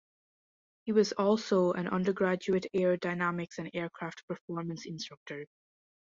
[0.83, 5.45] He was also an undergraduate aerodynamics and aircraft performance instructor.